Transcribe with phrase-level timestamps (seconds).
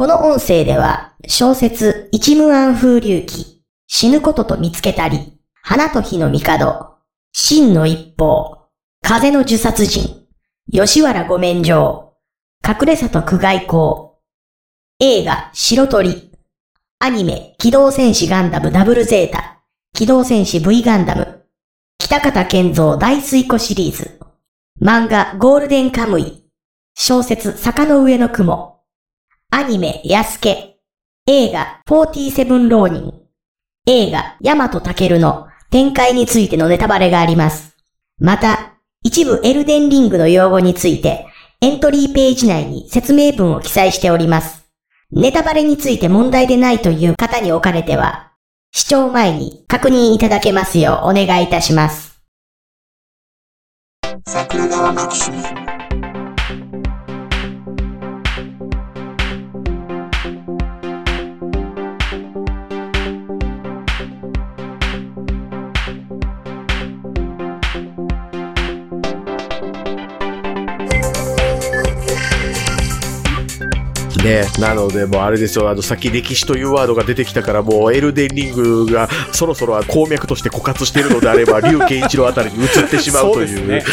[0.00, 6.96] この音声では、小説、一無暗風流記、死ぬことと見つけたり、花と火の帝、
[7.32, 8.70] 真の一方、
[9.02, 10.26] 風の呪殺人、
[10.72, 12.14] 吉原御免状、
[12.66, 14.12] 隠れ里苦外交、
[15.00, 16.32] 映画、白鳥、
[16.98, 19.62] アニメ、機動戦士ガンダムダブルゼータ、
[19.92, 21.44] 機動戦士 V ガンダム、
[21.98, 24.18] 北方健三大水湖シリーズ、
[24.80, 26.42] 漫画、ゴールデンカムイ、
[26.94, 28.79] 小説、坂の上の雲、
[29.52, 30.76] アニメ、ヤスケ、
[31.26, 33.12] 映画、47浪人、
[33.84, 37.76] 映画、ヤマトタケルの展開についてのネタバレがあります。
[38.20, 41.26] また、一部エルデンリングの用語について、
[41.60, 44.70] エントリーページ内に説明文を記載しております。
[45.10, 48.30] ネタバレについて問題でないという方におかれては、
[48.70, 52.22] 視聴前に確認いただけますようお願いいたします。
[54.28, 55.69] 桜川マキシム
[74.30, 83.66] ね、なので、もうあれですよ、あの、さっき歴史というワードが出てきたから、もうエルデンリングがそろそろ鉱脈として枯渇しているのであれば、竜慶一郎あたりに移ってしまうという。
[83.66, 83.84] ね、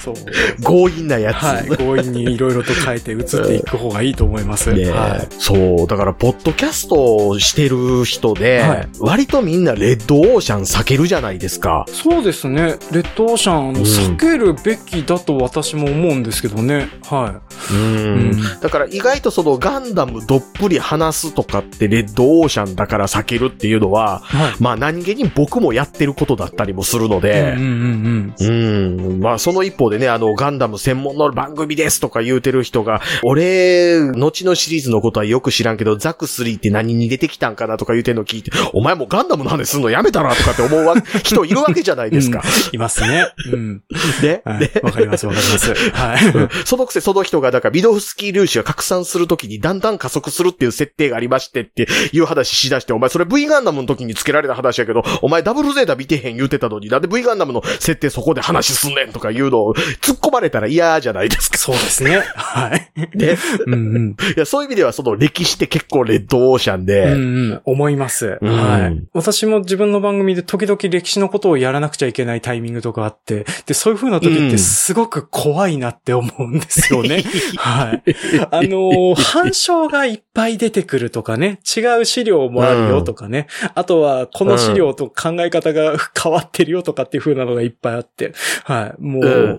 [0.00, 0.14] そう。
[0.62, 1.36] 強引なやつ。
[1.42, 4.72] はい、強引にいろいろと変えて移っていく方がいいと思います。
[4.72, 11.84] ね、はい、そう、だから、ポッドキャストをしてる人で、はい、割とみんなレッドオーシャン避けるじゃないですか。
[11.88, 12.76] そうですね。
[12.92, 16.88] レッドオーシャン避けるべきだと私も思うんですけどね。
[17.02, 17.40] は
[17.72, 17.73] い。
[17.74, 18.60] うん。
[18.60, 42.42] だから意外とそのガンダムどっぷり話すとかってレッドオーシャンだから避けるっていうのは、はい、まあ何気に僕もやってることだったりもするので、うん、うん、まあその一方でね、あのガンダム専門の番組ですとか言うてる人が、俺、後のシリーズのことはよく知らんけど、ザク3って何に出てきたんかなとか言うてんの聞いて、お前もガンダムの話すんのやめたらとかって思う 人いるわけじゃないですか。
[42.44, 43.26] うん、いますね。
[43.52, 43.82] うん。
[44.20, 45.74] で、はい、わかりますわかります。
[45.92, 46.18] はい。
[46.64, 61.56] そのくせその人がだからビドフスキー粒子が拡散するときにだんだん加速するっていう設定がありましてっていう話しだして、お前それ V ガンダムの時に付けられた話やけど、お前ダブルゼータ見てへん言うてたのに、なんで V ガンダムの設定そこで話すんねんとか言うのを突っ込まれたら嫌じゃないですか。
[61.56, 62.18] そうですね。
[62.36, 62.90] はい。
[63.16, 67.04] で、うんうん、いや、そういう意味ではその歴史って結構レッドオーシャンで。
[67.04, 68.48] うんうん、思います、うん。
[68.48, 69.02] はい。
[69.14, 77.24] 私も自分の番組で時々歴史のことをやらなくちゃいけないタイミングとかあって、で、そういう風な時ってすごく怖いなって思うんですよね。
[77.56, 78.02] はい。
[78.50, 88.34] あの、反証がいっぱい出てくるとかね、違う資料もあるよとかね、うん、あとはこの資料と考え方が変わってるよとかっていう風なのがいっぱいあって、
[88.64, 89.02] はい。
[89.02, 89.58] もう、うん、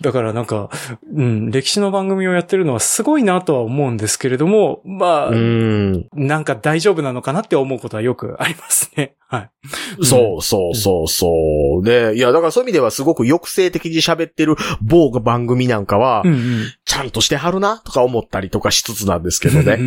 [0.00, 0.70] だからなんか、
[1.14, 9.14] うん、歴史の番組をやってるのはすごいなとは思うんですけれども、まあ、うん、なんか大丈夫なのかなって思うことはよくありますね。
[9.28, 9.50] はい。
[10.02, 11.84] そうそうそうそう。
[11.84, 19.78] で、いや、だからそういう意味ではすごく抑制的に喋ってる某番組なんかは、うんうん、ちゃんとしてはるなとか思ったりとかしつつなんですけどね。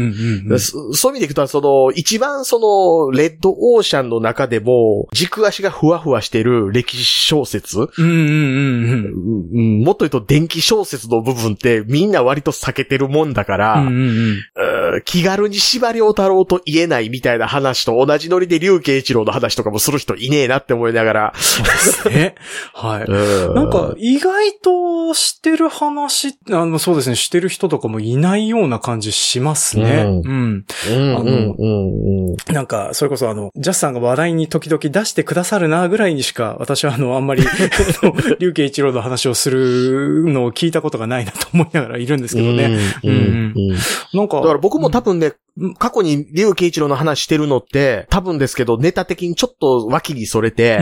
[0.58, 7.88] そういう意味でいくと、その、一番その、レッドオーシャンの中でも、軸足がふわふわしてる歴史小説、もっ
[9.96, 13.94] と言うと電気小説の部分ってみんな割と避けてるもんだから、うんうん
[14.94, 21.34] うん、気軽に縛りを太郎と言えないみたいな話と同じノリで竜慶一郎の話とかもする人いねえなって思いながら。
[21.36, 22.36] そうですね。
[22.74, 23.54] はい。
[23.54, 30.06] なんか、意外としてる話、あの、そうですね、してる人とかもいないような感じしますね。
[30.24, 30.28] うん。
[30.28, 30.66] うん。
[30.90, 37.44] あの、なんか、それこそあの、ジャスさんが話題に時々出してくださるなぐらいにしか、私はあの、あんまり、
[38.40, 42.78] 竜慶一郎の話をするのを聞いたことがないなと思いながらいるんですけどね。
[43.04, 43.12] うん。
[43.12, 43.54] うん。
[44.14, 44.38] なんか。
[44.38, 45.34] だから僕も多分ね、
[45.78, 50.80] 過去に竜慶一郎の話してるのって、多分ですけど、ネタ的にちょっと脇にそれて、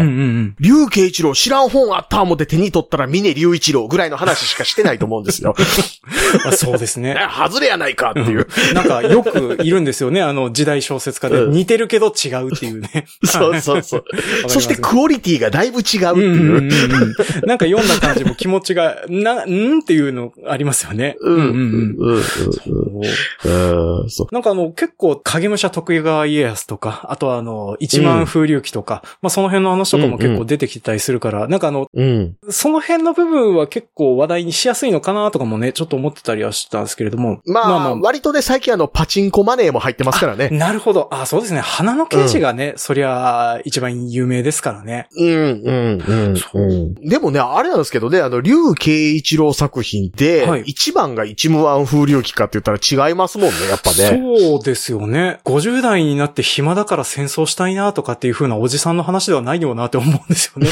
[0.59, 5.56] 竜慶一郎知らん本あった思って手に取ったら峰竜一郎ぐらいの話しかしてないと思うんですよ。
[6.58, 7.16] そうですね。
[7.32, 8.47] 外れやないかっていう。
[8.73, 11.47] なんかよくいるんですよね、あの時代小説家で。
[11.47, 13.05] 似てるけど違うっていうね。
[13.23, 14.03] そうそうそう。
[14.47, 17.46] そしてクオリティがだいぶ違うっていう。
[17.46, 21.16] なんか読んだ感じも気持ちが、な、んっていうのありますよね。
[21.22, 24.08] うんうんうん。
[24.32, 37.41] なんかあの、結構影武者徳川家康とか、あとはあの、一万風流記とか、うん、まあその辺の話とかも結構出てきたりするから、うんうん、なんかあの、うん、その辺の部分は結構話題にしやすいのかなとかもね、ちょっと思っってたりはしたんですけれども。
[37.46, 40.50] まあ、まあまあ、割とね、最近あの、パチンコマネーも入ってますからね。
[40.50, 41.09] なるほど。
[41.11, 41.59] あ、そうですね。
[41.59, 45.08] 花の刑事がね、うん、そりゃ、一番有名ですからね。
[45.18, 46.38] うん、うん、うん。
[46.38, 46.96] そう。
[47.08, 53.96] でもね、あれなんですけどね、あの、竜慶一郎作品で、はい、一番が一無暗風流記かって言ったら違いますもんね、やっぱね。
[54.40, 55.40] そうですよね。
[55.46, 60.69] 50代になって暇だから戦争したいなとかっていう風なおじさんの話ではないよなって思うんですよね。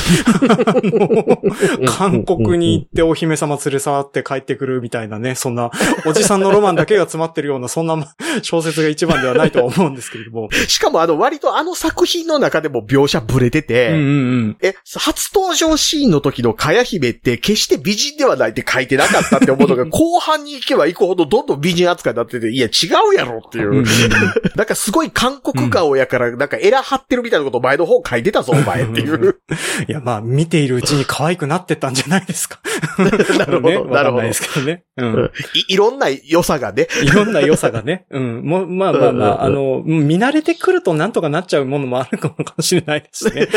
[1.88, 5.72] 韓国に行ってお姫様連れ去って帰ってくるみたいなね、そんな
[6.06, 7.98] おじさんのロマンだけが詰まってるような、そんな
[8.42, 10.50] 小説が一番ではないとは思うんですけれども。
[10.68, 14.06] しかもあの、割とあの作品の中でも描写ブレてて、うんうんう
[14.50, 22.72] ん、え、初登場シーンの時のかや姫って決して美人ではないって書いてなかったって思うのが、後半に行けば行くほどどんどん美人扱いになってて、いや違
[23.12, 23.73] うやろっていう。
[23.74, 23.86] うんうん、
[24.56, 29.38] なんかすごい韓国顔やから、なんかエラ張ってるみたいなこと前の方書いてたぞ、お前っていう。
[29.88, 32.60] いや、まあ、見ているうちに可愛くなってったんじゃないですか。
[33.38, 34.24] なるほど、ね、なるほど。
[34.24, 34.84] ですけどね。
[34.98, 35.32] うん。
[35.70, 36.88] い、いろんな良さがね。
[37.02, 38.06] いろんな良さがね。
[38.12, 38.42] うん。
[38.44, 43.48] も、まあまあまあ、あの、見慣れてくるとなんとかなっちゃうものもあるかもしれないですね。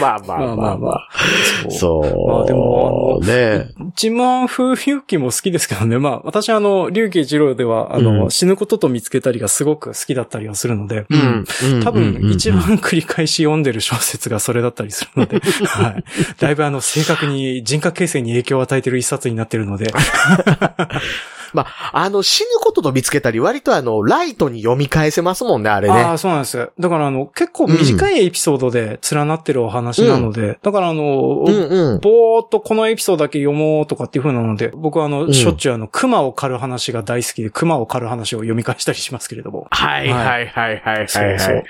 [0.00, 1.08] まあまあまあまあまあ。
[1.70, 2.28] そう。
[2.28, 5.98] まあでも、あの、ね一万風勇気も好きですけどね。
[6.00, 11.44] まあ私あの、竜家一郎では、あの、うん、死ぬことと見つけたりがすごく好きだったりはするので、うん。
[11.84, 16.04] 多分一番繰り返し読んでる小説がそれだったりするので、 はい。
[16.40, 19.92] だいぶあの、正確に人格形成に影響を与えている一冊になっているので、
[21.54, 25.94] まあ、あの、死ぬことと見つけたり、割とあの、ライトに読み返せますもんね、あれね。
[25.94, 26.70] ああ、そうなんです。
[26.78, 39.66] だからあの、結構短いエピソードで連なってるお話なので、うん、だからあの、うんうん、ぼーっとこのエピソードだけ読もうとかっていう風なので、僕はあの、しょっちゅうあの、熊を狩る話が大好きで、熊を狩る話を読み返したりしますけれども。
[39.70, 41.62] はいはいはいはいはい、そうそう。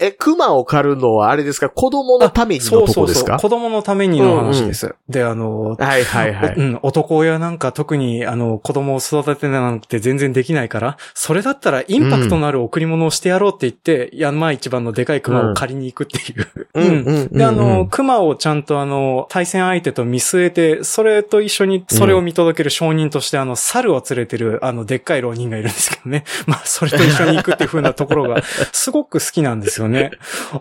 [0.00, 1.68] え、熊を狩るのはあれですか？
[1.68, 3.38] 子供のためにのとこですか？
[3.38, 3.60] そうそうそう。
[3.60, 4.86] 子供のためにの話です。
[4.86, 6.54] うんうん、で、あの、はいはいはい。
[6.56, 16.68] うん、男親なんか特にあの、子供を育ててなくて全然できないから、それだったらインパクトのある贈り物をしてやろうって言って、うん、山一番のでかい熊を借りに行くっていう。
[16.74, 16.90] う
[17.24, 17.28] ん。
[17.28, 26.24] で、あの、熊をちゃんとあの、対戦相手と見据えて、それと一緒にそれを見届ける証人として、あの、猿を連れてる、あの、でっかい浪人がいるんですけどね。
[26.46, 28.42] まあ、それと一緒に行くっていう風なところが、
[28.72, 30.10] すごく好きなんですよね。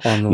[0.04, 0.32] あの、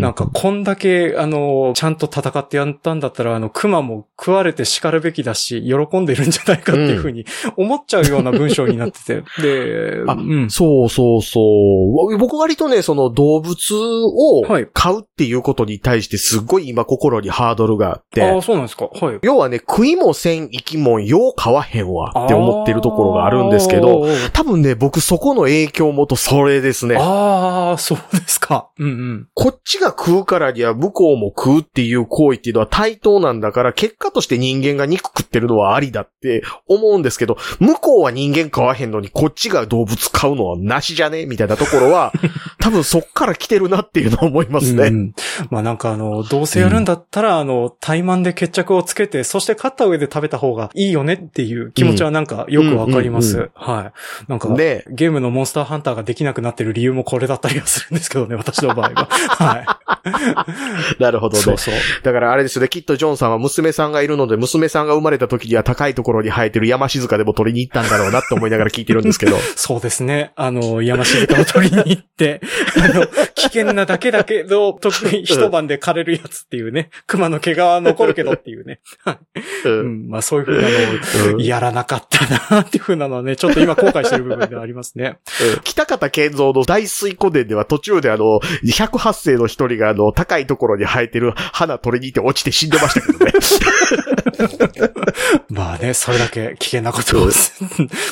[0.00, 9.22] なんか、こんだけ、あの、ちゃんと戦ってやったんだったら、あの、熊も食われて叱るべきだし、喜んでるんじゃないかっていう風に思っちゃうような文章になってて。
[9.42, 12.18] で、あ、うん、そうそうそう。
[12.18, 14.42] 僕割とね、その動物を
[14.72, 18.22] 飼うっていうことに対してすっごい今心にハードルがあって。
[18.22, 18.88] ああ、そうなんですか。
[18.92, 19.18] はい。
[19.22, 26.96] 要はね、食いもせん生きもん、よう飼わへんわって思ってるところがあるんですけど、多分ね、僕そこの影響元それですね。
[26.98, 28.70] ああ、そうですか。
[28.78, 29.28] うんうん。
[29.34, 41.26] こっちが食うからには向こうも食うっていう行為っていうのは対等なんだから、結果として人間が肉食ってるのはありだって思うんですけど、向こうは人間飼わへんのにこっちが動物飼うのはなしじゃね？
[41.26, 42.12] みたいなところは、
[42.60, 44.88] 多分そっから来てるなっていうのは思いますね。
[44.88, 45.14] うん、
[45.50, 53.50] まあなんかあの、どうせやるんだったら、うん、あの、怠慢で決着をつけて、そして勝った上で食べた方がいいよねっていう気持ちはなんかよくわかります。
[53.54, 53.92] は
[54.28, 54.30] い。
[54.30, 59.08] なんか、で、ゲームのモンスターハンターができなくなってる理由もこれだったりはするんですけどね、私の場合は。
[59.10, 61.02] はい。
[61.02, 61.42] なるほどね。
[61.42, 61.74] そうそう。
[62.02, 69.36] だからあれですよね、きっとジョンさんは娘さんがいるので、娘さんが生まれた時には高いところに生えてる山静かでも取りに行ったんだろうなって思いながら聞いてるんですけど。
[69.54, 70.32] そうですね。
[70.36, 72.40] あの、山静かを取りに行って、
[72.80, 78.80] あの、危険なだけだけど、特に一晩で枯れるやつっていうね、 熊の毛皮残るけどっていうね。
[79.64, 80.68] うん、まあそういうふうな
[81.32, 85.18] のをやらなかったなっていうふうなのはね、ちょっと今後悔してる部分ではありますね。
[85.62, 93.32] 北方健三の大水湖伝では途中であの、108世の一人があの、高いところに生えてる花取りに行って落ちて死んでましたけどね。
[95.48, 97.28] まあね、それだけ危険なことを、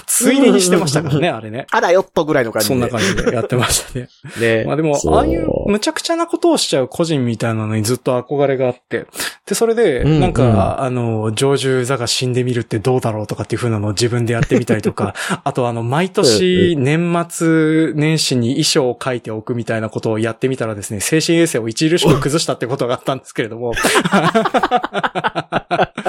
[0.06, 1.66] ついでにしてましたからね、あれね。
[1.70, 2.74] あらよっとぐらいの感じで。
[2.74, 4.08] そんな感じでやってましたね。
[4.40, 9.06] ねまあでも、ああいう無茶苦茶なことをしちゃう個人みたいなのにずっと憧れがあって、
[9.46, 15.14] で、それで、なんか、うんうん、あの、常住座が死んでみるってどうだろうとかっていう風なのを自分でやってみたりとか、
[15.44, 23.72] あとあの、毎年年末年始に衣装を書いておくみたいなことをやってみたらですね、精神衛生を著しく崩したってことがあったんですけれども。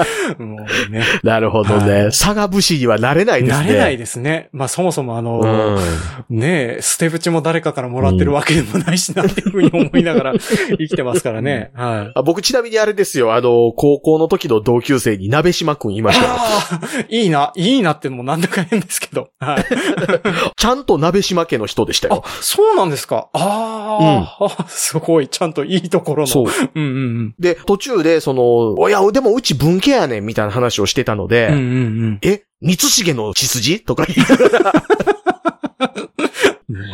[0.38, 1.04] もうね。
[1.22, 2.06] なるほどね。
[2.06, 3.66] 佐賀武士にはなれないですね。
[3.66, 4.48] なれないですね。
[4.52, 11.70] まあそもそもあの、うん、ね捨て淵も誰かからもらってるわけでもないしなっていうふうに思いながら 生きてますからね。
[11.74, 12.22] はい。
[12.24, 13.34] 僕ちなみにあれですよ。
[13.34, 19.30] あの、高校の時の同級生に鍋島くんいましたいいな、いいなってもうなんだか変ですけど。
[19.38, 19.64] はい。
[20.56, 22.22] ちゃんと鍋島家の人でしたよ。
[22.24, 23.28] あ、そうなんですか？
[23.32, 25.28] あああ、すごい。
[25.28, 26.26] ちゃんといいところの。
[26.26, 26.46] そう。
[26.46, 27.34] うんうんうん。
[27.38, 31.62] で、途中で、その、いや、でもうち文系やねん、みたいな話をしてたので、うんうんう
[32.06, 32.18] ん。
[32.22, 33.80] え、三重の血筋？
[33.80, 34.04] とか。
[34.06, 34.84] 言いながら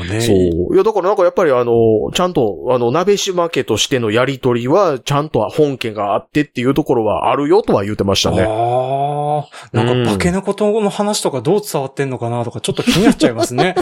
[0.05, 0.21] ね。
[0.21, 0.75] そう。
[0.75, 8.43] いや、だからなんかやっぱりあの、ちゃんと、あの、鍋島家としてのやりとりは、ちゃんと本家があってっていうところはあるよとは言ってましたね。
[8.43, 13.75] ああ、なんか化け猫との話とかどう伝わってんのかなとかちょっと気になっちゃいますね。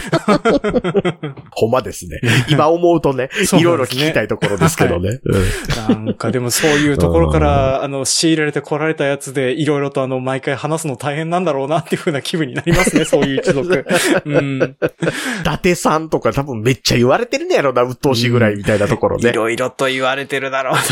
[1.51, 2.19] ほんまですね。
[2.49, 5.19] 今思うとね、 そういろいろ聞きたいところですけどね。
[5.23, 13.85] うんなんかでもそういうところから、あの、仕入れられて来られたやつで、いろいろとあの、毎回話すの大変なんだろうなっていう風な気分になりますね、そういう一族。
[14.25, 14.75] うん。
[15.41, 19.29] 伊達さんとか多分めっちゃ言われてるねやろな、鬱陶しいぐらいみたいなところね。
[19.29, 20.83] いろいろと言われてるだろうなっ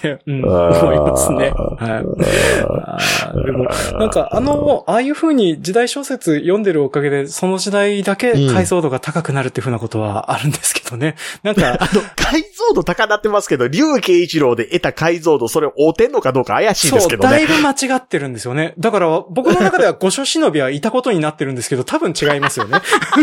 [0.00, 1.50] て、うん、思いますね。
[1.50, 3.44] はい。
[3.44, 3.64] でも、
[3.98, 11.16] なんかあの、ああいう風に時代小説読んでるおかげで、その時代だけ解像度が高くなるっていう風なことはあるんですけどね。
[11.42, 17.44] なんか、あの、解像度高なってますけど、竜慶一郎で得た解像度、それを追うてんのかどうか怪しいですけどそう、だね。
[17.44, 18.74] いぶ間違ってるんですよね。
[18.78, 22.78] だから、僕の中では御所忍びはいたことになってるんですけど、多分違いますよね。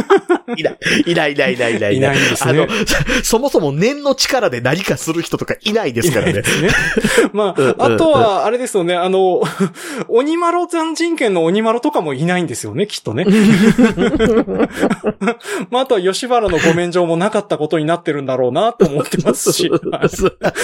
[0.57, 0.77] いない。
[1.05, 1.97] いないいないいないいない。
[1.97, 2.67] いないんですねあの、
[3.23, 6.33] そもそも念の力で何かする人とかいないですからね。
[6.33, 6.43] ね。
[7.33, 9.41] まうんうんあ、あとは、あれですよね、あの、
[10.07, 13.25] 鬼マロ残人権の鬼マロとかもいないんですよね、きっとね。
[15.69, 19.69] まあ、あとは吉原のご免状もなかったことになってるんだろうなと思ってますし。
[19.69, 19.81] はい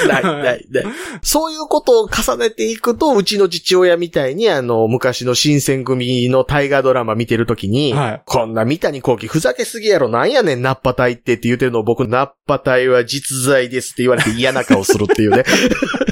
[0.07, 0.85] ない、ない、ない。
[1.21, 15.43] そういうことを重ねていくと、うちの父親みたいに、あの、昔の新選組の大河ドラマ見てるときに、はいこんな三谷幸喜ふざけすぎやろ、なんやねん、ねナッパ隊ってって言ってるのを僕、ナッパ隊は実在ですって言われて嫌な顔するっていうね。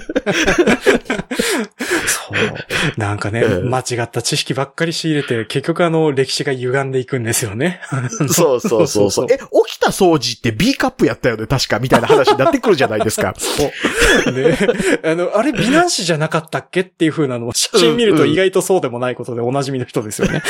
[2.08, 3.00] そう。
[3.00, 7.82] なんかね、うん間違った知識ばっかり仕入れて、結局あの、歴史が歪んでいくんですよね。
[8.32, 9.28] そうそうそうそう。
[9.30, 13.34] え、起きた掃除って B カップやったよね、確か、みたいな話になってくるじゃないですか。
[14.34, 14.58] ね、
[15.04, 20.42] あの、あれ美男子じゃなかったっけっていう風なのを写真見ると意外とそうでもないことでおなじみの人ですよね。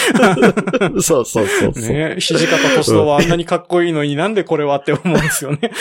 [1.02, 1.90] そうそうそうそう。
[1.90, 5.72] ね土方歳三はあんなにかっこいいのになんでこれはって思うんですよね。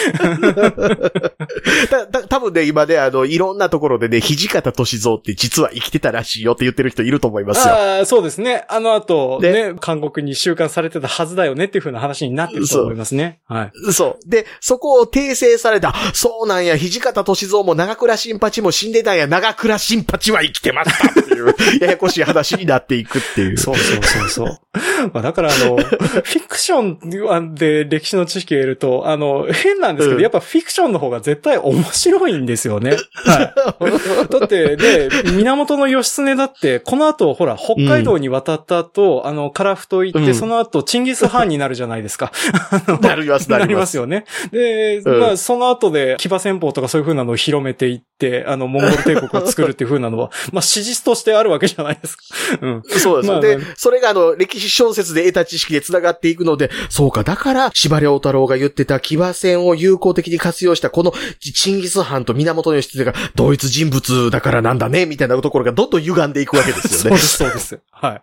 [1.90, 7.74] た、た、多分ね、今ね、あの、いろんなところでね、土方歳三って実は生きてたらしいよって言ってる人いると思いますよ。
[7.74, 8.64] ああ、そうですね。
[8.68, 13.40] あの後、ねね、韓国に収監されてたはずだよねっていう風な話になってると思いますね。
[13.46, 13.92] はい。
[13.92, 14.28] そう。
[14.30, 23.58] で、そこを訂正された、そうなんや、土方歳三も長倉新八も死んでたんや、長倉新八は生きてましたっていう、 ややこしい話になっていくっていう。
[23.58, 24.58] そうそうそうそう。
[25.12, 32.96] まあだからあの、フィクションで歴史の知識を得ると、あの、変なんですけど、うんやっぱフィクションの方が絶対面白いんですよね。
[33.12, 33.54] はい。
[34.30, 42.30] だって、で、源義経だって、この後、ほら、北海道に渡った後、あの、カラフト行って、うんその後、チンギス・ハーンになるじゃないですか。
[43.00, 43.78] なります、ななりま。
[43.78, 44.24] りますすよね。
[44.52, 52.22] で、うんまあ、その後で、騎馬戦法とかそういう風なのを広めていって、あの、モンゴル帝国を作るっていう風なのは、 まあ、史実としてあるわけじゃないですか。
[52.60, 52.82] うん。
[52.86, 53.30] そうです。
[53.30, 63.14] まあでまあ、それがあの、歴史小説で得た知識で繋がっていくので、そうか、だから、司馬遼太郎が言ってた騎馬戦を有効的に活用した、この、チンギス・ハンと源義経が
[63.48, 67.16] 同一人物だからなんだね、みたいなところがどんどん歪んでいくわけですよね。
[67.16, 67.80] そうです、そうです。
[68.00, 68.20] は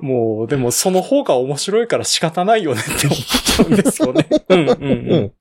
[0.00, 0.04] い。
[0.04, 4.26] もう、でもその方が面白いから仕方ないよねって思っちゃうんですよね。
[4.48, 5.32] うん、うん、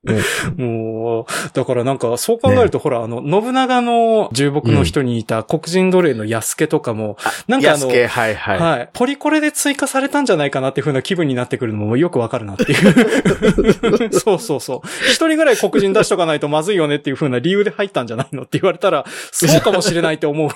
[0.57, 0.91] うん。
[1.03, 7.17] もう、だからなんか、そう考えると、ほら、あの、信長の重木の人にいた黒人奴隷の安家とかも、
[7.47, 8.35] なんかあの、はいはい。
[8.35, 8.89] はい。
[8.93, 14.13] ポリコレで追加されたんじゃないかなっていう風な気分になってくるのもよくわかるなっていう。
[14.17, 14.87] そうそうそう。
[15.09, 20.49] 一人ぐらい黒人出しとかないとまずいよねっていう風な理由で入ったんじゃないのって言われたら、そうかもしれないって思う。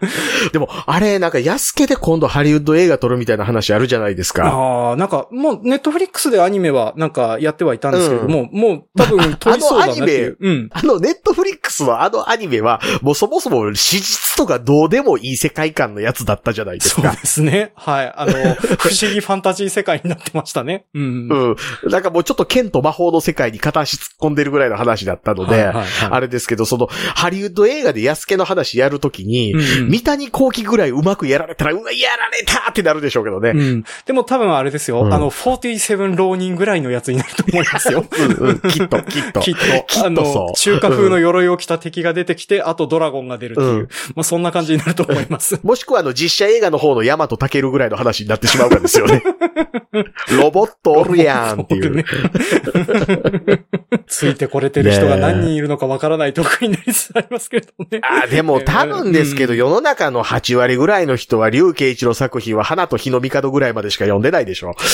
[0.52, 4.46] でも、あれ、なんか安家で今度ハリウッド映画撮るみたいな話あるじゃないですか。
[4.46, 10.38] ああ、なんか、もう、ネットフリックスでアニメは、なんか、やってはいたんですけれども、もう、多分、撮りそうだなっていう。
[10.40, 10.70] うん。
[10.72, 17.10] あの、ネットフリックスのあのアニメは、もうそもそも史実とかどうでもいい世界観のやつだったじゃないですそうか。
[17.10, 17.72] ですね。
[17.74, 18.12] はい。
[18.16, 18.32] あの、
[18.80, 20.86] 不思議ファンタジー世界になってましたね。
[20.94, 21.28] うん。
[21.30, 21.34] う
[21.88, 21.90] ん。
[21.90, 33.50] なんかもうちょっと剣と魔法の世界に片足突っ込んでるぐらいの話だったので、はいはいはいあれですけど、その、ハリウッド映画で安家の話やるときに、うんうん三谷幸喜ぐらいうまくやられたら、うわ、やられたってなるでしょうけどね。
[33.50, 33.84] うん。
[34.04, 35.02] でも多分あれですよ。
[35.04, 38.04] うんあの、47浪人ぐらいのやつになると思いますよ。
[38.40, 39.40] うんうん、きっと、きっと。
[39.40, 39.66] きっと。
[39.86, 43.68] きっとあの中華風の鎧を着た敵が出てきて、あとドラゴンが出るっていう。
[43.68, 45.58] うんまあ、そんな感じになると思います。
[45.64, 49.22] もしくはあの実写映画の方のヤマトタケルぐらいの話になってしまうかですよね。
[50.40, 51.96] ロボットおるやんっていう。
[51.96, 52.04] ね。
[54.18, 58.00] ついてこれてる人が何人いるのかわからないとこになりつつありますけれどもね。
[58.02, 64.74] あ、 でも多分ですけど、世の中の8割割ぐらいの人は、竜慶一郎作品は花と日の帝ぐらいまでしか読んでないでしょ。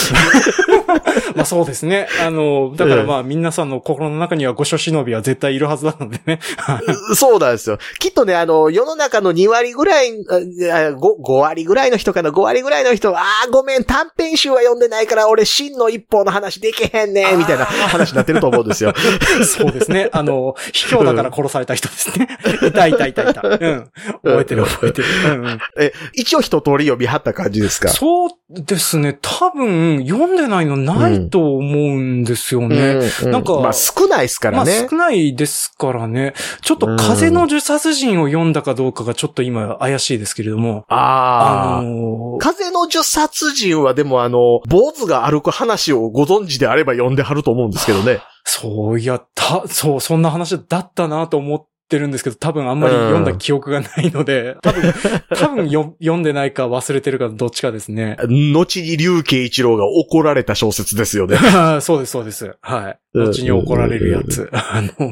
[1.35, 2.09] まあそうですね。
[2.25, 6.41] あの、だからまあ、皆さんの心の中には御所忍びは絶対いるはずなのでね。
[7.17, 7.79] そうなんですよ。
[7.99, 18.93] きっとね、あの、世の中の2割ぐらい、5, 5割ぐらいの人かな、5割ぐらいの人は、ああ、ごめん、短編集は読んでないから、俺、真の一方の話できへんね、みたいな話になってると思うんですよ。
[19.45, 20.09] そうですね。
[20.13, 22.29] あの、卑怯だから殺された人ですね。
[22.69, 23.43] いたいたいたいた。
[23.43, 23.91] うん。
[24.25, 25.09] 覚えてる覚えてる。
[25.27, 27.89] うんうん、え、一応一通り読みはった感じですか？
[27.89, 29.19] そうですね。
[29.21, 33.01] 多分、読んでないのないと思うんですよね。
[33.25, 34.81] うん、なんか、まあ少ないですからね。
[34.81, 36.35] まあ少ないですからね。
[36.63, 40.85] ちょっと風の呪殺人を読んだかどうかがちょっと今怪しいですけれども。
[40.89, 41.79] ああ。
[41.79, 48.21] あのー、風の呪殺人はでもあの、坊主が歩く話をご存知であれば読んではると思うんですけどね。
[48.55, 54.93] そういや、た、そう、そんな話だったなと思ってるんですけど、多分あんまり読んだ記憶がないので、 多分、
[55.31, 58.19] 多分読んでないか忘れてるかどっちかですね。
[58.53, 61.39] 後に竜慶一郎が怒られた小説ですよね。
[61.81, 62.55] そうです、そうです。
[62.61, 62.99] はい。
[63.15, 64.51] 後に怒られるやつ。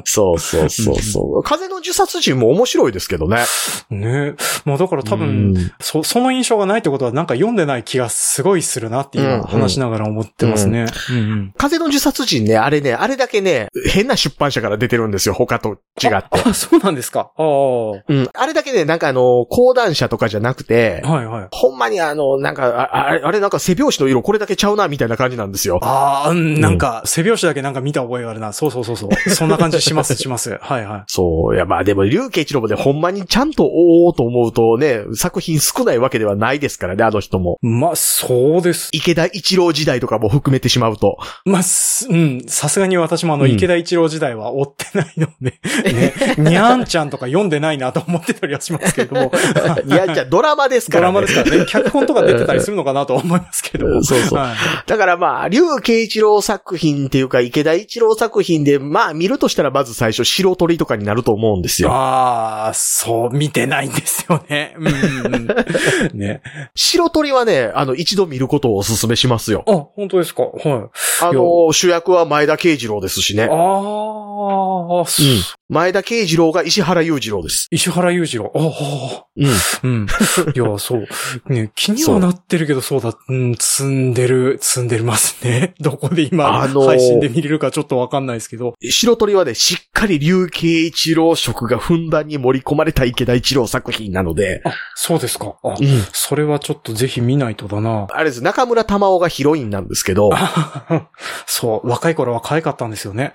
[0.05, 1.43] そうそうそうそう。
[1.45, 3.45] 風の自殺人も面白いですけどね。
[3.91, 10.87] ねまあだから多分、そ、その印象がないってことはなんか読んでない気がすごいするなって今話しながら思ってますね。
[11.57, 16.27] 風の自殺人ね、あれね、あれだけね、変な出版社から出てるんですよ、他と違って。
[16.31, 17.33] あ、そうなんですか。
[17.37, 18.03] ああ。
[18.09, 18.29] うん。
[18.33, 21.49] あれだけね、なんかあの、講談社とかじゃなくて、はいはい。
[21.51, 25.81] ほんまにあの、なんか、ああれ、あれなんか背拍子の色これだけちゃうな、みたいな感じなんですよ。
[25.83, 28.53] ああ、なんか、背拍子だけなんか見た覚えがあるな。
[28.53, 29.31] そうそうそうそう。
[29.31, 30.59] そんな感じします、 します。
[30.61, 31.03] はいはい。
[31.07, 31.55] そう。
[31.55, 37.59] いや、まあでも、竜慶一郎もね、ほんまにちゃんとおおと思うとね、作品少ないわけではないですからね、あの人も。
[37.63, 38.89] まあ、そうです。
[38.93, 41.19] 池田一郎時代とかも含めてしまうと。
[41.45, 41.63] まあ、
[42.09, 49.33] うん、さすがに私もあの、池田一郎時代は追ってないので、うん、ね、にゃんちゃんとか読んでないなと思ってたりはしますけれども。
[49.85, 51.15] にゃんちゃん、ドラマですからね。
[51.15, 51.67] ドラマですからね。
[51.67, 54.03] 脚本とか出てたりするのかなと思いますけども。
[54.05, 54.39] そうそう。
[54.39, 54.57] はい、
[54.87, 61.91] だからまあ、竜慶一郎作品っていうか、池田一郎作品で、まあ見るとしたらまず最初白鳥とかになると思うんですよ。
[61.91, 64.75] ああ、そう、見てないんですよね。
[64.79, 65.49] うん、
[66.19, 66.43] ね。
[66.75, 69.65] 白鳥はね、あの、一度見ることをお勧めしますよ。
[69.67, 70.65] あ、本当ですかはい。
[71.23, 73.45] あの、主役は前田慶次郎ですしね。
[73.45, 75.05] ああ、うん。
[75.71, 77.69] 前田慶次郎が石原裕次郎です。
[77.71, 78.51] 石原裕次郎。
[78.57, 79.27] ああ。
[79.37, 80.01] うん。
[80.01, 80.07] うん。
[80.53, 81.07] いや、そう。
[81.47, 83.17] ね、気にはなってるけど、そうだ。
[83.29, 85.75] うん、積んでる、積んでますね。
[85.81, 88.75] どこで今、あのー、配信で見れるかちょっとわかんないですけど。
[88.83, 94.63] 白鳥はね、しっかり竜慶一郎色がふんだんに盛り込まれた池田一郎作品なので。
[94.65, 95.55] あ、そうですか。
[95.63, 95.77] あ、うん、
[96.13, 98.09] それはちょっとぜひ見ないとだな。
[98.11, 100.31] あれです、中村玉緒がヒロインなんですけど。
[101.47, 103.35] そう、若い頃は可愛かったんですよね。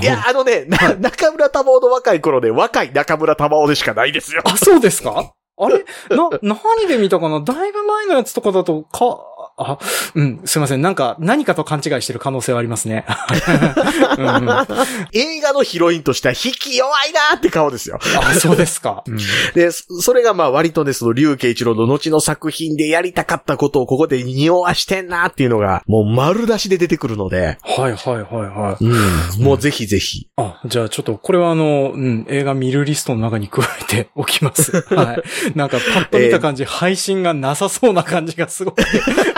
[0.00, 0.66] いや、あのね、
[1.00, 4.42] 中村玉緒の若い頃で、若い中村玉緒でしかないですよ。
[4.44, 5.32] あ、そうですか？
[5.56, 5.84] あれ？
[6.10, 7.40] な、何で見たかな？
[7.40, 9.20] だいぶ前のやつとかだと、か、
[9.56, 9.78] あ、
[10.14, 10.82] うん、すいません。
[10.82, 13.04] なんか、何かと勘違いしてる可能性はありますね。
[14.18, 14.66] うんうん、
[15.12, 17.98] 映画のヒロインとしては引き弱いなーって顔ですよ。
[18.20, 19.04] あ、そうですか。
[19.06, 19.16] うん、
[19.54, 27.58] で、それがまあ割とね、その、竜慶一郎の後の作品でやりたかったことをここで匂わしてんなーっていうのが、もう丸出しで出てくるので。
[27.62, 28.84] はいはいはいはい。
[28.84, 30.28] うん、もうぜひぜひ。
[30.36, 34.82] あ、じゃあちょっと、これはあの、うん、映画見るリストの中に加えておきます。
[34.94, 35.22] はい。
[35.56, 38.90] なんかパッと見た感じ、えー、配信がなさそうな感じがすごくて。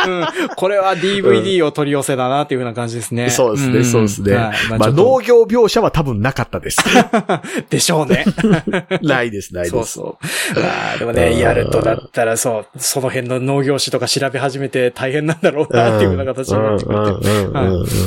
[0.06, 3.30] うん、これは DVD を取り寄せだなっていうふうな感じですね。
[3.30, 4.34] そうですね、そうですね。
[4.34, 6.78] はい、まあ、農業描写は多分なかったです。
[7.70, 8.24] でしょうね。
[9.02, 9.72] ないです、ないです。
[9.72, 10.18] そうそ
[10.56, 10.60] う。
[10.60, 17.16] ああ、でもね、やるとだったらそう、その辺の農業史とか調べ始めて大変なんだろうなっていうふうな形になってくれて。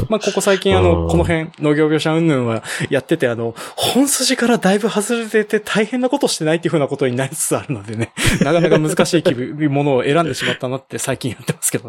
[0.10, 11.89] まあ、ここ最近あの、この辺、農業描写云々はやってて、あの、本筋からだいぶ外れてて大変なことしてないっていうふうなことになりつつあるのでね、なかなか難しいものを選んでしまったなって最近やってますけど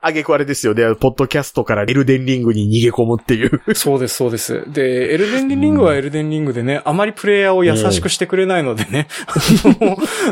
[0.00, 0.94] あげくあれですよね。
[0.96, 3.74] ポッドキャストからエルデンリングに逃げ込むっていう。
[3.74, 4.64] そうです、そうです。
[4.72, 9.08] で、エルデンリングはエルデンリングでね、あまりプレイヤーを優しくしてくれないのでね。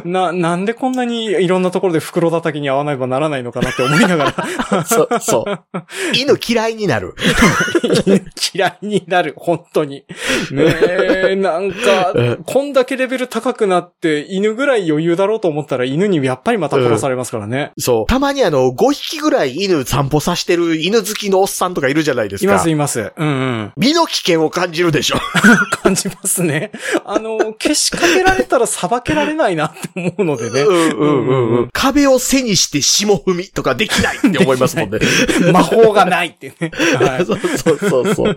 [0.04, 4.34] うん、 な、なんでこんなにいろんなところで袋叩きに合わないばならないのかなって思いなが
[4.70, 4.84] ら。
[4.84, 5.60] そう、そう。
[6.14, 7.14] 犬嫌いになる。
[8.06, 8.22] 犬
[8.54, 10.04] 嫌いになる、本当に。
[10.50, 10.64] ね
[11.30, 17.72] え、なんか、こんだけレベル高くなって犬ぐらい余裕だろうと思ったら犬にやっぱりまた殺されますからね。
[17.76, 18.06] うん、そう。
[18.06, 22.52] たまにあの、5匹ぐらい犬散歩させてる犬好きのおっさんとかいるじゃないですか。
[22.52, 23.12] いますいます。
[23.16, 23.72] うんうん。
[23.76, 25.18] 身の危険を感じるでしょ。
[25.82, 26.72] 感じますね。
[27.04, 30.62] あの、消しかけられたら裁けられないなって思うのでね。
[30.62, 31.68] うんうんうんうん。
[31.72, 34.98] 壁を背にして霜踏みとかできないって思いますもんね。
[35.52, 36.70] 魔法がないってね。
[36.98, 38.36] はい、そうそうそうそう。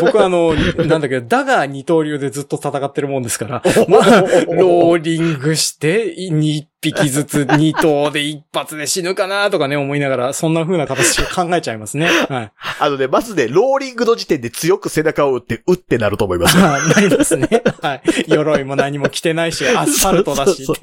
[0.00, 4.20] 僕はあの、なんだけど、だが二刀流でずっと戦ってるもんですから、まあ、
[4.52, 12.08] ローリングして、二匹ずつ二頭で一発で死ぬかなとかね、思いながら、そんな風な形を考えちゃいますね。
[12.28, 12.52] はい。
[12.78, 16.56] あのね、まずね、ローリングの時点で強く背中を打って、うってなると思います。
[16.56, 17.62] なりますね。
[17.82, 18.02] はい。
[18.28, 20.64] 鎧も何も着てないし、 アスファルトだし。
[20.64, 20.76] そう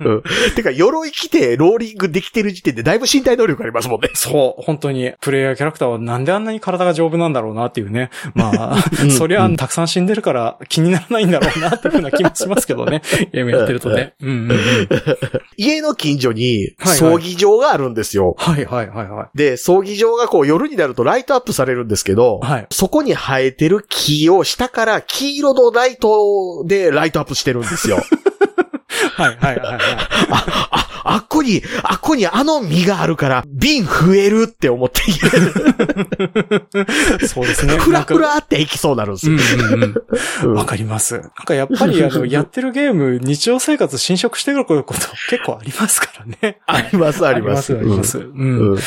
[0.00, 0.22] うん。
[0.56, 4.10] てか、鎧着て、ローリングできてる時点でだいぶ身体能力ありますもんね。
[4.14, 8.10] そう、本当に、プレイヤーキャラクターはなんであんなに体が丈夫なんだろうなっていうね。
[8.34, 8.76] まあ、
[9.16, 13.02] そりゃ、たくさん死んでるから気にならないんだろうなっていうふうな気もしますけどね。
[13.32, 14.14] ゲームやってるとね。
[14.20, 15.11] うんうんうん、
[15.56, 18.34] 家の近所に、葬儀場があるんですよ。
[18.38, 19.28] はいはいはいはい。
[19.36, 27.96] で、葬儀場がこう夜になるとライトアップされるんですけど、はい、そこに生えてる木を下から黄色のライトでライトアップしてるんですよ。
[29.14, 30.78] はいはいはいはい。
[31.42, 36.72] に、あっこにあの実があるから、瓶増えるって思っている。
[37.28, 37.76] そうですね。
[37.76, 39.30] ふらふらっていきそうになるんです
[40.44, 40.54] よ。
[40.54, 41.14] わ、かります。
[41.14, 44.84] なんかやっぱりあの、 やってるゲーム、日常生活侵食してくること
[45.28, 46.60] 結構ありますからね。
[46.66, 47.74] ありますあります。
[47.74, 48.32] あります、あります。
[48.34, 48.78] うん。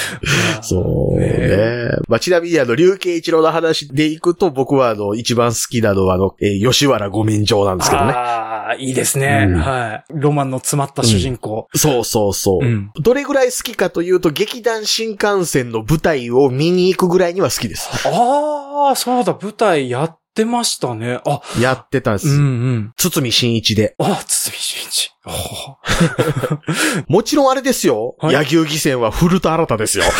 [0.62, 1.89] そうね。
[2.08, 8.13] まあ、ちなみにあの、竜慶一郎の話でいくと、僕はあの、一番好きなのはあの、えー、吉原御免状なんですけどね。
[8.13, 9.48] ああ、いいですね。
[9.56, 10.13] はい。
[10.13, 11.68] ロマンの詰まった主人公。
[11.76, 12.92] そうそうそう、うん。
[13.00, 17.90] どれぐらい好きかというと、劇団新幹線の舞台を見に行くぐらいには好きです。
[18.08, 21.20] ああ、そうだ、舞台やってましたね。
[21.26, 21.42] あ。
[21.60, 22.28] やってたんです。
[22.28, 22.40] うんう
[22.74, 22.94] ん。
[22.98, 23.96] 堤真一で。
[24.00, 25.12] あ、堤真一。
[27.08, 28.16] もちろんあれですよ。
[28.20, 30.04] はい、野球犠牲は古田新太ですよ。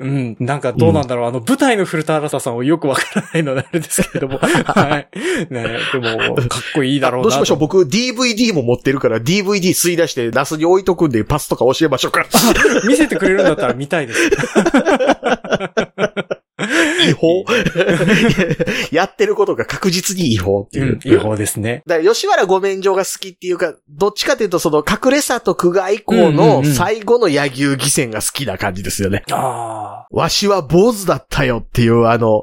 [0.00, 0.36] うん。
[0.40, 4.38] なんかどうなんだろう、うん、あの、舞台の古田新太さんをよくわからないのであれですけれども。
[4.40, 5.08] はい。
[5.50, 7.22] ねでも、かっこいいだろうな。
[7.24, 12.26] どうしましょう僕 DVD も持ってるから DVD 吸い出してナスに置いとくんでパスとか教えましょうか。
[12.86, 14.30] 見せてくれるんだったら見たいです。
[17.06, 17.44] 違法？
[18.90, 20.98] やってることが確実に違法っていう。
[21.04, 21.82] うん、違法ですね。
[21.86, 29.22] だから吉原御免状が好きっていうか、どっちかというとその隠れ里久我以降の最後の野球犠牲が好きな感じですよね。
[29.30, 30.06] ああ。
[30.10, 32.42] わしは坊主だったよっていうあの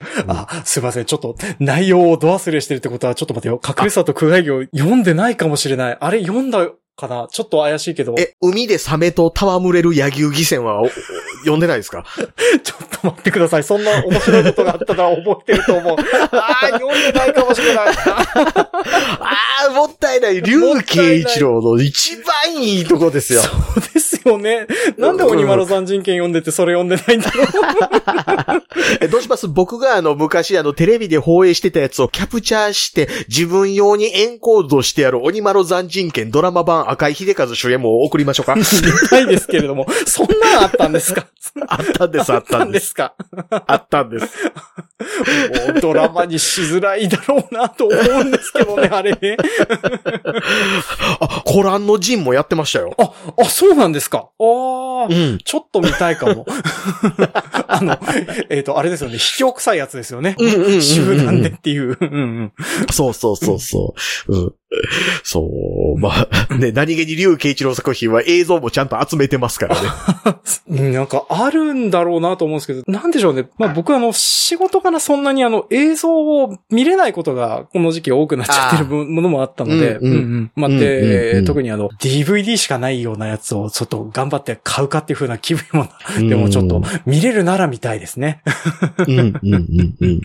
[0.28, 1.04] あ、すいません。
[1.04, 3.60] ちょっと内容をド忘れしてるってことは、ちょっと待ってよ。
[3.66, 5.98] 隠れ里久我行読んでないかもしれない。
[5.98, 8.14] あれ読んだかなちょっと怪しいけど。
[8.18, 10.82] え、海でサメと戯れる野球犠牲は
[11.40, 12.04] 読んでないですか？
[12.64, 13.64] ちょっと待ってください。
[13.64, 15.96] そんな面白いことがあったら覚えてると思う。
[16.32, 17.88] ああ、読んでないかもしれない。
[17.92, 20.40] ああ、もったいない。
[20.42, 23.42] 竜慶一郎の一番いいとこですよ。
[23.42, 24.66] そうですよね。
[24.98, 28.62] なんで鬼丸三人権読んでてそれ読んでないんだろう。
[29.00, 29.48] えどうします？
[29.48, 38.62] 僕があの昔あのテレビで放映してたやつをキャプチャーして自分用にエンコードしてやる鬼丸残人権ドラマ版赤井秀和主演も送りましょうか見
[39.10, 41.26] たいですけれども、そんなあったんですか？
[41.68, 42.94] あったんです、あったんです。
[42.94, 43.14] か
[43.66, 44.26] あったんです。
[45.68, 49.36] もうドラマにしづらいだろうなと思うんですけどね、あれね。
[51.20, 52.94] あ、コランのジンもやってましたよ。
[52.98, 54.15] あ、あ、そうなんですか？
[54.18, 56.46] ああ、うん、ちょっと見たいかも。
[57.68, 57.98] あの、
[58.48, 60.36] えっ、ー、と、あれですよね、卑怯臭いやつですよね。
[60.80, 61.96] 集団でっていう。
[62.00, 62.52] うんうん、
[62.90, 63.94] そうそうそうそ
[64.28, 64.32] う。
[64.32, 64.54] うん
[65.22, 66.10] そう、ま
[66.50, 69.88] あ、ね、何気に竜慶一郎作品は映像もちゃんと集めてますからね。
[70.92, 73.48] なんかあるんだろうなと思うんですけど、なんでしょうね。
[73.58, 80.52] まあ僕はあの、仕事からそんなにあの、映像を見れないことがこの時期多くなっちゃってるものもあったので、うんうん。
[80.56, 85.88] まあ、で、特にあの、DVD しかないようなやつをちょっと頑張って買うかっていう風な気分も、
[86.28, 88.42] でもちょっと見れるなら見たいですね。
[88.98, 90.10] うん、うん、うん、うん。
[90.10, 90.20] い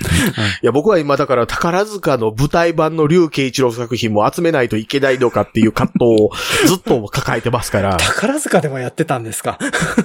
[0.62, 6.30] や、僕は今だから宝塚の舞台版の竜慶一郎作品も集めないといけないのかっていう葛藤を
[6.68, 7.98] ずっと抱えてますから。
[8.02, 9.58] 宝塚でもやってたんですか？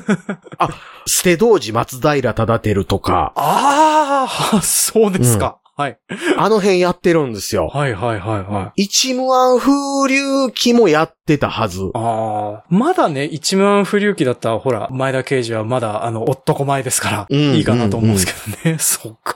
[0.58, 0.68] あ、
[1.06, 3.32] 捨て道寺松平忠照とか。
[3.36, 5.58] ああ、そうですか。
[5.78, 5.98] はい。
[6.38, 7.68] あの辺やってるんですよ。
[7.68, 8.84] はいはいはいはい。
[8.84, 11.90] 一無案風流記もやってたはず。
[11.92, 12.64] ああ。
[12.70, 18.78] まだね、一無案風流記だったら、ほら、前田刑事はまだ、あの、男前ですから、いいかなと思うんですけどね。
[18.80, 19.34] そっか。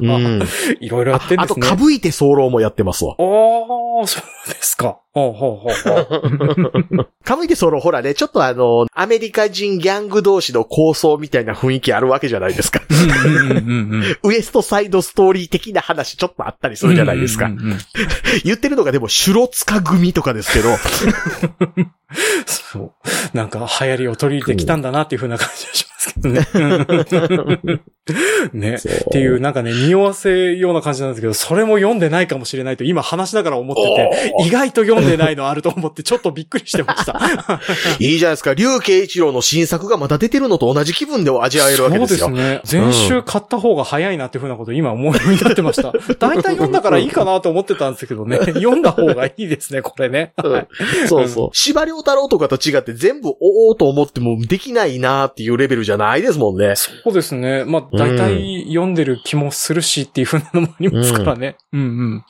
[0.80, 1.42] いろいろやってんですね。
[1.42, 3.16] あと、かぶいて早漏もやってますわ。
[4.00, 5.00] ああ、そうですか。
[5.12, 7.08] ほうほうほうほう。
[7.24, 12.80] かむいてそのほらね、ちょっとあの、アメリカ人ギャング同士の構想みたいな雰囲気あるわけじゃないですか。
[14.22, 17.50] ウエストサイドストーリー的な話ちょっとあったりするじゃないですか。
[18.44, 20.76] 言ってるのがでも、シュロツカ組とかですけど。
[22.46, 23.36] そう。
[23.36, 27.80] なんか流行りを取り入れてきたんだなっていう風な感じがしますですけどね。
[28.52, 28.76] ね。
[28.76, 28.78] っ
[29.12, 37.20] ていう、なんかね、匂わせような感じなんですけど、それも読んでないかもしれないと今話しながら思ってて、意外と読んでないのあると思ってちょっとびっくりしてました。
[37.98, 38.54] いいじゃないですか。
[38.54, 42.26] 竜慶一郎の新作がまた出てるのと同じ気分で味わえるわけですよ。
[42.26, 42.82] そうですね。
[42.82, 45.92] 前週買った方が早いなっていうふうなこと今思いになってました。
[46.18, 48.38] 大体読んだからいいかなと思ってたんですけどね。
[48.38, 50.32] 読んだ方がいいですね、これね。
[50.36, 51.50] はい、そうそう。
[51.52, 56.74] 司馬遼太郎とかと違って全部おおと思ってもできないなっていうレベルじゃないですもんね。
[56.76, 57.64] そうですね。
[57.64, 61.56] まあ、大体読んでる気もするしっていうふうなのもありますからね。
[61.72, 62.24] うん、うん、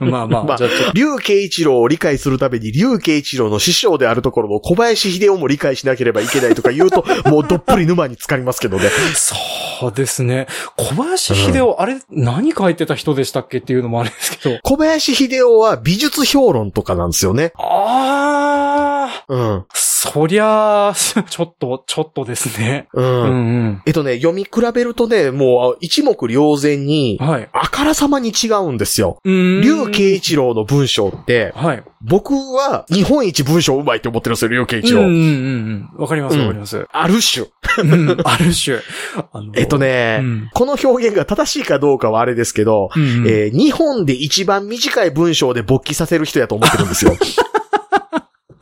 [0.00, 0.10] うん。
[0.10, 0.58] まあまあ、 まあ、
[0.94, 8.88] 竜慶一郎を理解するために、竜慶一郎の師匠であるところの小林秀夫も理解しなければいけないとか言うと、 もうどっぷり沼に浸かりますけどね。
[9.14, 10.46] そうですね。
[10.76, 14.58] 小林秀夫、うん、あれ、何書いてた人でしたっけっていうのもあれですけど。
[14.62, 17.52] 小林秀夫は美術評論とかなんですよね。
[17.56, 19.24] ああ。
[19.28, 19.64] うん。
[20.12, 22.88] そりゃあ、 ちょっと、ちょっとですね。
[22.94, 23.04] うん。
[23.04, 23.32] うんう
[23.68, 27.48] ん、えっとね、読み比べるとね、もう一目瞭然に、はい。
[27.52, 29.18] あからさまに違うんですよ。
[29.24, 29.60] うん。
[29.60, 31.82] 竜慶一郎の文章って、はい。
[32.02, 35.00] 僕は日本一文章うまいって思ってるんですよ、竜慶一郎。
[35.00, 36.02] うんうんうん。
[36.02, 36.86] わかりますわかります。
[36.90, 37.46] ある種。
[37.78, 38.78] うん、ある種。
[39.54, 47.16] えっとね、うん、この表現が正しいかどうかはあれですけど、うんうん、えー、日本で一番短い文章で勃起させる人やと思ってるんですよ。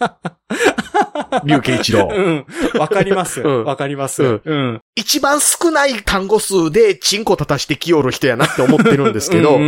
[1.44, 2.08] 竜慶一郎。
[2.14, 2.46] うん。
[2.78, 3.40] わかります。
[3.40, 4.42] わ、うん、かります、うん。
[4.44, 4.80] うん。
[4.96, 9.58] 一番少ない単語数でチンコ立たしてきよる人やなって思ってるんですけど、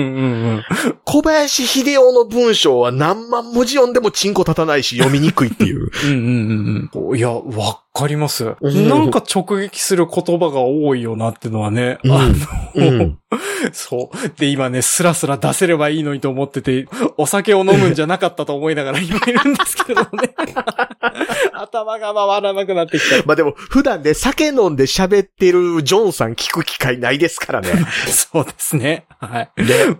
[1.05, 5.91] 小林秀夫の文章は何万文字読んでもチンコ立たないし読みにくいっていう。
[6.07, 7.17] うんうんうん。
[7.17, 8.55] いや、わかります。
[8.61, 11.99] なんか直撃する言葉が多いよなってのはね。
[12.05, 12.35] うん、あの、
[12.75, 13.19] うん、
[13.73, 14.39] そう。
[14.39, 16.87] で、今ね、スラスラ出せればいいのにと思ってて、
[17.17, 20.09] お酒を飲むんじゃなかったと思いながら今いるんですけどね。
[21.67, 23.23] 頭が回らなくなってきた。
[23.27, 27.73] まあでも、普段で、ね、酒飲んで喋ってるジョンさん聞く機会ないですからね。
[28.09, 29.07] そうですね。
[29.21, 29.51] はい。
[29.57, 29.97] で、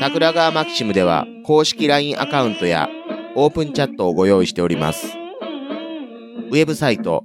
[0.00, 2.88] 桜川マキシムでは公式 LINE アカウントや
[3.34, 5.16] オープンチャットをご用意しております。
[6.50, 7.24] ウェブサイト